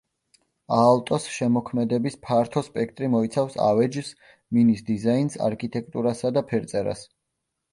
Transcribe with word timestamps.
აალტოს 0.77 1.25
შემოქმედების 1.33 2.17
ფართო 2.29 2.63
სპექტრი 2.69 3.11
მოიცავს 3.17 3.59
ავეჯს, 3.67 4.09
მინის 4.59 4.83
დიზაინს, 4.89 5.39
არქიტექტურასა 5.51 6.33
და 6.41 6.45
ფერწერას. 6.51 7.07